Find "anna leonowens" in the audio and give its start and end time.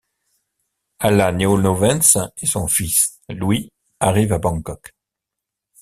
0.97-2.25